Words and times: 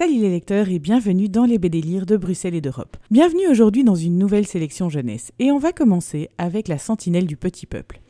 Salut 0.00 0.18
les 0.18 0.30
lecteurs 0.30 0.70
et 0.70 0.78
bienvenue 0.78 1.28
dans 1.28 1.44
les 1.44 1.58
BD 1.58 1.82
Lire 1.82 2.06
de 2.06 2.16
Bruxelles 2.16 2.54
et 2.54 2.62
d'Europe. 2.62 2.96
Bienvenue 3.10 3.46
aujourd'hui 3.48 3.84
dans 3.84 3.96
une 3.96 4.16
nouvelle 4.16 4.46
sélection 4.46 4.88
jeunesse 4.88 5.30
et 5.38 5.50
on 5.50 5.58
va 5.58 5.74
commencer 5.74 6.30
avec 6.38 6.68
la 6.68 6.78
sentinelle 6.78 7.26
du 7.26 7.36
petit 7.36 7.66
peuple. 7.66 8.00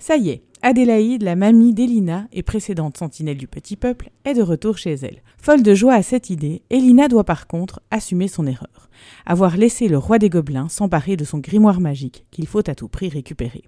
Ça 0.00 0.16
y 0.16 0.30
est, 0.30 0.42
Adélaïde, 0.62 1.22
la 1.22 1.36
mamie 1.36 1.74
d'Elina 1.74 2.26
et 2.32 2.42
précédente 2.42 2.96
sentinelle 2.96 3.36
du 3.36 3.46
petit 3.46 3.76
peuple, 3.76 4.10
est 4.24 4.34
de 4.34 4.42
retour 4.42 4.78
chez 4.78 4.94
elle. 4.94 5.22
Folle 5.38 5.62
de 5.62 5.74
joie 5.74 5.94
à 5.94 6.02
cette 6.02 6.30
idée, 6.30 6.62
Elina 6.70 7.08
doit 7.08 7.24
par 7.24 7.46
contre 7.46 7.80
assumer 7.90 8.26
son 8.26 8.46
erreur. 8.46 8.88
Avoir 9.26 9.56
laissé 9.56 9.88
le 9.88 9.98
roi 9.98 10.18
des 10.18 10.30
gobelins 10.30 10.68
s'emparer 10.68 11.16
de 11.16 11.24
son 11.24 11.38
grimoire 11.38 11.80
magique 11.80 12.24
qu'il 12.30 12.46
faut 12.46 12.68
à 12.68 12.74
tout 12.74 12.88
prix 12.88 13.08
récupérer. 13.08 13.64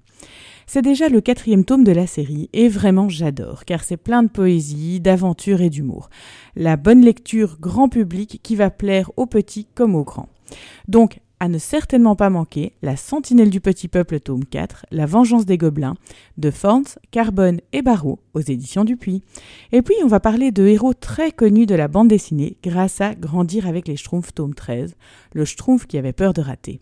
C'est 0.67 0.83
déjà 0.83 1.09
le 1.09 1.21
quatrième 1.21 1.65
tome 1.65 1.85
de 1.85 1.93
la 1.93 2.07
série 2.07 2.51
et 2.53 2.69
vraiment 2.69 3.09
j'adore 3.09 3.65
car 3.65 3.85
c'est 3.85 3.97
plein 3.97 4.23
de 4.23 4.29
poésie, 4.29 5.01
d'aventure 5.01 5.61
et 5.61 5.71
d'humour. 5.71 6.11
La 6.57 6.77
bonne 6.77 7.03
lecture 7.03 7.59
grand 7.61 7.89
public 7.89 8.41
qui 8.43 8.57
va 8.57 8.71
plaire 8.71 9.11
aux 9.17 9.27
petits 9.27 9.67
comme 9.75 9.95
aux 9.95 10.05
grands. 10.05 10.29
Donc 10.89 11.21
à 11.41 11.49
ne 11.49 11.59
certainement 11.59 12.17
pas 12.17 12.31
manquer 12.31 12.73
La 12.83 12.97
Sentinelle 12.97 13.51
du 13.51 13.61
Petit 13.61 13.89
Peuple, 13.89 14.21
tome 14.21 14.45
4, 14.45 14.87
La 14.91 15.07
Vengeance 15.07 15.47
des 15.47 15.59
Gobelins, 15.59 15.95
de 16.37 16.51
Forns, 16.51 16.99
Carbone 17.11 17.61
et 17.73 17.83
Barreau, 17.83 18.21
aux 18.35 18.41
éditions 18.41 18.85
Dupuis. 18.85 19.23
Et 19.73 19.83
puis, 19.83 19.95
on 20.03 20.09
va 20.09 20.21
parler 20.21 20.51
de 20.51 20.67
héros 20.67 20.95
très 20.95 21.31
connus 21.31 21.67
de 21.67 21.75
la 21.75 21.89
bande 21.89 22.09
dessinée 22.09 22.57
grâce 22.63 23.01
à 23.01 23.15
Grandir 23.15 23.67
avec 23.67 23.89
les 23.89 23.97
Schtroumpfs, 23.97 24.35
tome 24.35 24.55
13, 24.55 24.97
le 25.33 25.45
Schtroumpf 25.45 25.87
qui 25.87 25.99
avait 25.99 26.13
peur 26.13 26.33
de 26.33 26.41
rater. 26.41 26.81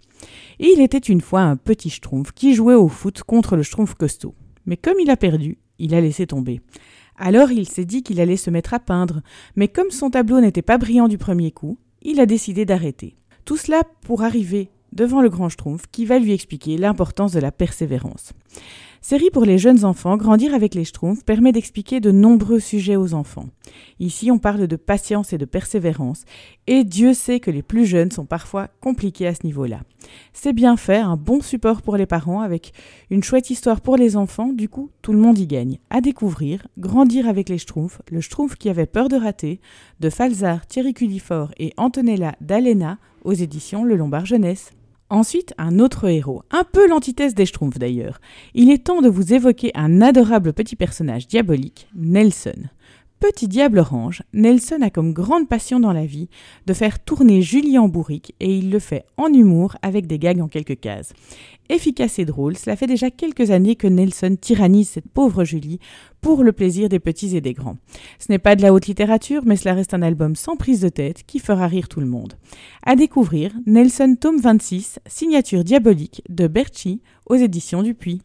Il 0.58 0.80
était 0.80 0.98
une 0.98 1.20
fois 1.20 1.42
un 1.42 1.56
petit 1.56 1.90
Schtroumpf 1.90 2.32
qui 2.32 2.54
jouait 2.54 2.74
au 2.74 2.88
foot 2.88 3.22
contre 3.22 3.56
le 3.56 3.62
Schtroumpf 3.62 3.94
costaud. 3.94 4.34
Mais 4.64 4.76
comme 4.76 5.00
il 5.00 5.10
a 5.10 5.16
perdu, 5.16 5.58
il 5.78 5.94
a 5.94 6.00
laissé 6.00 6.26
tomber. 6.26 6.60
Alors 7.18 7.50
il 7.50 7.68
s'est 7.68 7.84
dit 7.84 8.02
qu'il 8.02 8.20
allait 8.20 8.36
se 8.36 8.50
mettre 8.50 8.74
à 8.74 8.80
peindre, 8.80 9.22
mais 9.54 9.68
comme 9.68 9.90
son 9.90 10.10
tableau 10.10 10.40
n'était 10.40 10.62
pas 10.62 10.78
brillant 10.78 11.08
du 11.08 11.18
premier 11.18 11.50
coup, 11.50 11.78
il 12.02 12.20
a 12.20 12.26
décidé 12.26 12.64
d'arrêter. 12.64 13.16
Tout 13.46 13.56
cela 13.56 13.84
pour 14.02 14.24
arriver 14.24 14.70
devant 14.92 15.22
le 15.22 15.28
grand 15.28 15.48
Schtroumpf 15.48 15.84
qui 15.92 16.04
va 16.04 16.18
lui 16.18 16.32
expliquer 16.32 16.76
l'importance 16.76 17.30
de 17.30 17.38
la 17.38 17.52
persévérance. 17.52 18.32
Série 19.00 19.30
pour 19.30 19.44
les 19.44 19.56
jeunes 19.56 19.84
enfants, 19.84 20.16
Grandir 20.16 20.52
avec 20.52 20.74
les 20.74 20.84
Schtroumpfs 20.84 21.22
permet 21.22 21.52
d'expliquer 21.52 22.00
de 22.00 22.10
nombreux 22.10 22.58
sujets 22.58 22.96
aux 22.96 23.14
enfants. 23.14 23.46
Ici, 24.00 24.32
on 24.32 24.40
parle 24.40 24.66
de 24.66 24.74
patience 24.74 25.32
et 25.32 25.38
de 25.38 25.44
persévérance, 25.44 26.24
et 26.66 26.82
Dieu 26.82 27.14
sait 27.14 27.38
que 27.38 27.52
les 27.52 27.62
plus 27.62 27.86
jeunes 27.86 28.10
sont 28.10 28.24
parfois 28.26 28.66
compliqués 28.80 29.28
à 29.28 29.34
ce 29.36 29.46
niveau-là. 29.46 29.82
C'est 30.32 30.52
bien 30.52 30.76
fait, 30.76 30.96
un 30.96 31.16
bon 31.16 31.40
support 31.40 31.82
pour 31.82 31.96
les 31.96 32.06
parents, 32.06 32.40
avec 32.40 32.72
une 33.10 33.22
chouette 33.22 33.50
histoire 33.50 33.80
pour 33.80 33.96
les 33.96 34.16
enfants, 34.16 34.52
du 34.52 34.68
coup, 34.68 34.90
tout 35.02 35.12
le 35.12 35.20
monde 35.20 35.38
y 35.38 35.46
gagne. 35.46 35.78
À 35.88 36.00
découvrir, 36.00 36.66
Grandir 36.78 37.28
avec 37.28 37.48
les 37.48 37.58
Schtroumpfs, 37.58 38.02
le 38.10 38.20
Schtroumpf 38.20 38.56
qui 38.56 38.70
avait 38.70 38.86
peur 38.86 39.08
de 39.08 39.16
rater, 39.16 39.60
de 40.00 40.10
Falzar, 40.10 40.66
Thierry 40.66 40.94
Cudifort 40.94 41.52
et 41.58 41.72
Antonella 41.76 42.34
d'Alena, 42.40 42.98
éditions 43.32 43.84
Le 43.84 43.96
Lombard 43.96 44.26
Jeunesse. 44.26 44.72
Ensuite, 45.08 45.54
un 45.56 45.78
autre 45.78 46.08
héros, 46.08 46.42
un 46.50 46.64
peu 46.64 46.88
l'antithèse 46.88 47.34
des 47.34 47.46
Schtroumpfs 47.46 47.78
d'ailleurs. 47.78 48.20
Il 48.54 48.70
est 48.70 48.84
temps 48.84 49.02
de 49.02 49.08
vous 49.08 49.32
évoquer 49.32 49.70
un 49.74 50.02
adorable 50.02 50.52
petit 50.52 50.74
personnage 50.74 51.28
diabolique, 51.28 51.88
Nelson. 51.94 52.68
Petit 53.18 53.48
diable 53.48 53.78
orange, 53.78 54.22
Nelson 54.34 54.82
a 54.82 54.90
comme 54.90 55.14
grande 55.14 55.48
passion 55.48 55.80
dans 55.80 55.92
la 55.92 56.04
vie 56.04 56.28
de 56.66 56.74
faire 56.74 56.98
tourner 56.98 57.40
Julie 57.40 57.78
en 57.78 57.88
bourrique 57.88 58.34
et 58.40 58.54
il 58.54 58.70
le 58.70 58.78
fait 58.78 59.06
en 59.16 59.32
humour 59.32 59.76
avec 59.80 60.06
des 60.06 60.18
gags 60.18 60.40
en 60.40 60.48
quelques 60.48 60.78
cases. 60.80 61.14
Efficace 61.68 62.18
et 62.18 62.24
drôle, 62.24 62.56
cela 62.56 62.76
fait 62.76 62.86
déjà 62.86 63.10
quelques 63.10 63.50
années 63.50 63.76
que 63.76 63.86
Nelson 63.86 64.36
tyrannise 64.40 64.88
cette 64.88 65.08
pauvre 65.08 65.44
Julie 65.44 65.80
pour 66.20 66.44
le 66.44 66.52
plaisir 66.52 66.88
des 66.88 66.98
petits 66.98 67.36
et 67.36 67.40
des 67.40 67.52
grands. 67.52 67.76
Ce 68.18 68.30
n'est 68.30 68.38
pas 68.38 68.56
de 68.56 68.62
la 68.62 68.72
haute 68.72 68.86
littérature, 68.86 69.42
mais 69.44 69.56
cela 69.56 69.74
reste 69.74 69.94
un 69.94 70.02
album 70.02 70.36
sans 70.36 70.56
prise 70.56 70.80
de 70.80 70.88
tête 70.88 71.22
qui 71.26 71.38
fera 71.38 71.66
rire 71.66 71.88
tout 71.88 72.00
le 72.00 72.06
monde. 72.06 72.34
À 72.84 72.96
découvrir, 72.96 73.52
Nelson 73.66 74.16
tome 74.20 74.38
26, 74.38 74.98
signature 75.06 75.64
diabolique 75.64 76.22
de 76.28 76.46
Berchi 76.46 77.00
aux 77.26 77.36
éditions 77.36 77.82
Dupuis. 77.82 78.22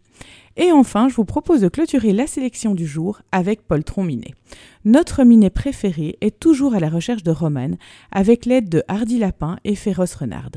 Et 0.57 0.71
enfin, 0.71 1.07
je 1.07 1.15
vous 1.15 1.25
propose 1.25 1.61
de 1.61 1.69
clôturer 1.69 2.11
la 2.11 2.27
sélection 2.27 2.75
du 2.75 2.85
jour 2.85 3.21
avec 3.31 3.61
Poltron 3.61 4.03
Minet. 4.03 4.35
Notre 4.83 5.23
Minet 5.23 5.49
préféré 5.49 6.17
est 6.21 6.39
toujours 6.39 6.75
à 6.75 6.79
la 6.79 6.89
recherche 6.89 7.23
de 7.23 7.31
Romane 7.31 7.77
avec 8.11 8.45
l'aide 8.45 8.67
de 8.67 8.83
Hardy 8.87 9.17
Lapin 9.17 9.57
et 9.63 9.75
Féroce 9.75 10.15
Renard. 10.15 10.51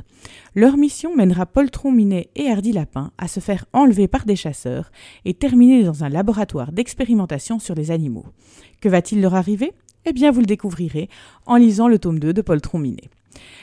Leur 0.54 0.76
mission 0.76 1.14
mènera 1.14 1.46
Poltron 1.46 1.92
Minet 1.92 2.28
et 2.34 2.48
Hardy 2.48 2.72
Lapin 2.74 3.10
à 3.16 3.28
se 3.28 3.40
faire 3.40 3.64
enlever 3.72 4.08
par 4.08 4.26
des 4.26 4.36
chasseurs 4.36 4.90
et 5.24 5.32
terminer 5.32 5.84
dans 5.84 6.04
un 6.04 6.08
laboratoire 6.08 6.72
d'expérimentation 6.72 7.58
sur 7.58 7.74
les 7.74 7.90
animaux. 7.90 8.26
Que 8.80 8.88
va-t-il 8.88 9.22
leur 9.22 9.34
arriver? 9.34 9.72
Eh 10.04 10.12
bien, 10.12 10.30
vous 10.30 10.40
le 10.40 10.46
découvrirez 10.46 11.08
en 11.46 11.56
lisant 11.56 11.88
le 11.88 11.98
tome 11.98 12.18
2 12.18 12.34
de 12.34 12.42
Poltron 12.42 12.78
Minet. 12.78 13.08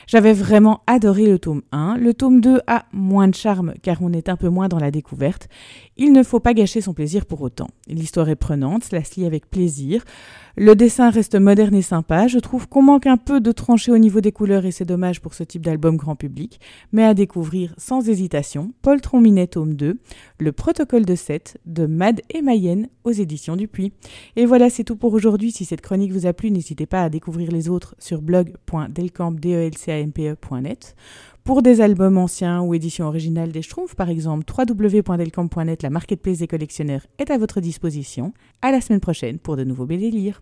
J'avais 0.06 0.32
vraiment 0.32 0.82
adoré 0.86 1.26
le 1.26 1.38
tome 1.38 1.62
1. 1.72 1.96
Le 1.98 2.14
tome 2.14 2.40
2 2.40 2.60
a 2.66 2.86
moins 2.92 3.28
de 3.28 3.34
charme 3.34 3.74
car 3.82 3.98
on 4.00 4.12
est 4.12 4.28
un 4.28 4.36
peu 4.36 4.48
moins 4.48 4.68
dans 4.68 4.78
la 4.78 4.90
découverte. 4.90 5.48
Il 5.96 6.12
ne 6.12 6.22
faut 6.22 6.40
pas 6.40 6.54
gâcher 6.54 6.80
son 6.80 6.94
plaisir 6.94 7.26
pour 7.26 7.42
autant. 7.42 7.68
L'histoire 7.86 8.28
est 8.28 8.36
prenante, 8.36 8.84
cela 8.84 9.04
se 9.04 9.20
lit 9.20 9.26
avec 9.26 9.48
plaisir. 9.48 10.04
Le 10.56 10.74
dessin 10.74 11.08
reste 11.08 11.34
moderne 11.34 11.74
et 11.74 11.82
sympa. 11.82 12.26
Je 12.26 12.38
trouve 12.38 12.68
qu'on 12.68 12.82
manque 12.82 13.06
un 13.06 13.16
peu 13.16 13.40
de 13.40 13.52
tranchée 13.52 13.90
au 13.90 13.96
niveau 13.96 14.20
des 14.20 14.32
couleurs 14.32 14.66
et 14.66 14.70
c'est 14.70 14.84
dommage 14.84 15.22
pour 15.22 15.32
ce 15.32 15.44
type 15.44 15.64
d'album 15.64 15.96
grand 15.96 16.14
public. 16.14 16.60
Mais 16.92 17.04
à 17.04 17.14
découvrir 17.14 17.74
sans 17.78 18.06
hésitation, 18.06 18.74
Paul 18.82 19.00
Trombinet 19.00 19.46
tome 19.46 19.74
2, 19.74 19.98
Le 20.38 20.52
protocole 20.52 21.06
de 21.06 21.14
7 21.14 21.58
de 21.64 21.86
Mad 21.86 22.20
et 22.28 22.42
Mayenne 22.42 22.88
aux 23.04 23.12
éditions 23.12 23.56
Dupuis. 23.56 23.92
Et 24.36 24.44
voilà, 24.44 24.68
c'est 24.68 24.84
tout 24.84 24.96
pour 24.96 25.14
aujourd'hui. 25.14 25.52
Si 25.52 25.64
cette 25.64 25.80
chronique 25.80 26.12
vous 26.12 26.26
a 26.26 26.34
plu, 26.34 26.50
n'hésitez 26.50 26.84
pas 26.84 27.02
à 27.02 27.08
découvrir 27.08 27.50
les 27.50 27.70
autres 27.70 27.94
sur 27.98 28.20
Pour 31.44 31.60
des 31.62 31.80
albums 31.80 32.18
anciens 32.18 32.62
ou 32.62 32.72
éditions 32.72 33.06
originales 33.06 33.50
des 33.50 33.62
Schtroumpfs, 33.62 33.96
par 33.96 34.08
exemple, 34.08 34.44
www.delcamp.net, 34.56 35.82
la 35.82 35.90
marketplace 35.90 36.38
des 36.38 36.46
collectionneurs 36.46 37.04
est 37.18 37.32
à 37.32 37.38
votre 37.38 37.60
disposition. 37.60 38.32
À 38.62 38.70
la 38.70 38.80
semaine 38.80 39.00
prochaine 39.00 39.38
pour 39.38 39.56
de 39.56 39.64
nouveaux 39.64 39.86
BD 39.86 40.12
lire. 40.12 40.30